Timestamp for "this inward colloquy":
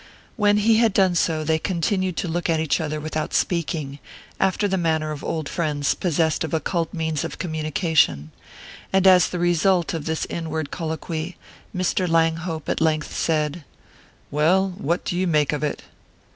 10.05-11.37